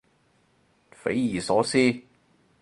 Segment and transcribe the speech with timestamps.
[0.89, 1.77] 匪夷所思